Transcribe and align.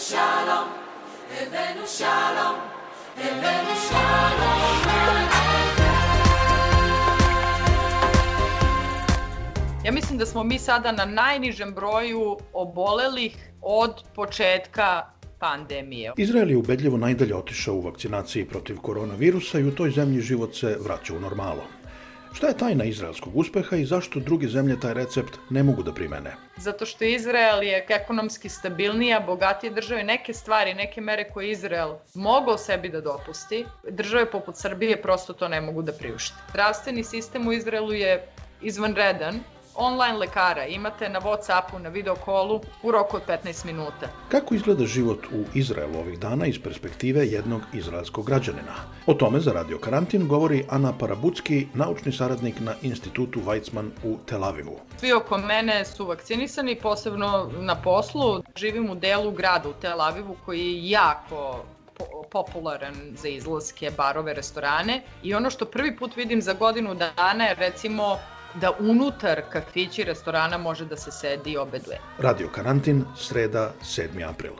שלום, 0.00 0.68
הבאנו 1.30 1.86
שלום, 1.86 2.56
הבאנו 3.18 3.74
שלום 3.88 4.76
Ja 9.84 9.92
mislim 9.92 10.18
da 10.18 10.26
smo 10.26 10.42
mi 10.42 10.58
sada 10.58 10.92
na 10.92 11.04
najnižem 11.04 11.74
broju 11.74 12.36
obolelih 12.52 13.36
od 13.62 14.02
početka 14.14 15.06
pandemije. 15.38 16.12
Izrael 16.16 16.50
je 16.50 16.56
ubedljivo 16.56 16.96
najdalje 16.96 17.36
otišao 17.36 17.74
u 17.74 17.80
vakcinaciji 17.80 18.44
protiv 18.44 18.76
koronavirusa 18.76 19.58
i 19.58 19.64
u 19.64 19.74
toj 19.74 19.90
zemlji 19.90 20.20
život 20.20 20.54
se 20.54 20.76
vraća 20.84 21.14
u 21.14 21.20
normalu. 21.20 21.62
Šta 22.33 22.47
je 22.47 22.57
tajna 22.57 22.83
izraelskog 22.83 23.37
uspeha 23.37 23.75
i 23.75 23.85
zašto 23.85 24.19
druge 24.19 24.47
zemlje 24.47 24.79
taj 24.79 24.93
recept 24.93 25.37
ne 25.49 25.63
mogu 25.63 25.83
da 25.83 25.93
primene? 25.93 26.35
Zato 26.57 26.85
što 26.85 27.03
Izrael 27.03 27.63
je 27.63 27.85
ekonomski 27.89 28.49
stabilnija, 28.49 29.19
bogatije 29.19 29.71
države, 29.71 30.03
neke 30.03 30.33
stvari, 30.33 30.73
neke 30.73 31.01
mere 31.01 31.29
koje 31.29 31.51
Izrael 31.51 31.95
mogao 32.13 32.57
sebi 32.57 32.89
da 32.89 33.01
dopusti, 33.01 33.65
države 33.89 34.31
poput 34.31 34.55
Srbije 34.57 35.01
prosto 35.01 35.33
to 35.33 35.47
ne 35.47 35.61
mogu 35.61 35.81
da 35.81 35.91
priušte. 35.91 36.35
Zdravstveni 36.49 37.03
sistem 37.03 37.47
u 37.47 37.53
Izraelu 37.53 37.93
je 37.93 38.27
izvanredan, 38.61 39.39
online 39.75 40.17
lekara 40.17 40.65
imate 40.65 41.09
na 41.09 41.19
Whatsappu, 41.19 41.79
na 41.79 41.89
videokolu 41.89 42.61
u 42.83 42.91
roku 42.91 43.17
od 43.17 43.23
15 43.27 43.65
minuta. 43.65 44.07
Kako 44.29 44.55
izgleda 44.55 44.85
život 44.85 45.25
u 45.25 45.43
Izraelu 45.53 45.99
ovih 45.99 46.19
dana 46.19 46.45
iz 46.45 46.59
perspektive 46.63 47.27
jednog 47.27 47.61
izraelskog 47.73 48.25
građanina? 48.25 48.75
O 49.07 49.13
tome 49.13 49.39
za 49.39 49.51
Radio 49.51 49.77
Karantin 49.77 50.27
govori 50.27 50.65
Ana 50.69 50.93
Parabucki, 50.97 51.67
naučni 51.73 52.11
saradnik 52.11 52.59
na 52.59 52.73
institutu 52.81 53.39
Weizmann 53.39 53.89
u 54.03 54.17
Tel 54.25 54.43
Avivu. 54.43 54.79
Svi 54.97 55.13
oko 55.13 55.37
mene 55.37 55.85
su 55.85 56.05
vakcinisani, 56.05 56.75
posebno 56.75 57.49
na 57.59 57.75
poslu. 57.75 58.43
Živim 58.55 58.89
u 58.89 58.95
delu 58.95 59.31
grada 59.31 59.69
u 59.69 59.73
Tel 59.73 60.01
Avivu 60.01 60.35
koji 60.45 60.59
je 60.59 60.89
jako 60.89 61.65
popularan 62.31 62.95
za 63.15 63.27
izlaske, 63.27 63.91
barove, 63.97 64.33
restorane 64.33 65.01
i 65.23 65.33
ono 65.33 65.49
što 65.49 65.65
prvi 65.65 65.95
put 65.97 66.15
vidim 66.15 66.41
za 66.41 66.53
godinu 66.53 66.95
dana 66.95 67.45
je 67.45 67.55
recimo 67.55 68.17
da 68.55 68.71
unutar 68.79 69.41
kafići 69.49 70.03
restorana 70.03 70.57
može 70.57 70.85
da 70.85 70.97
se 70.97 71.11
sedi 71.11 71.51
i 71.51 71.57
obeduje. 71.57 71.99
Radio 72.17 72.47
Karantin, 72.47 73.05
sreda, 73.17 73.73
7. 73.81 74.29
april. 74.29 74.51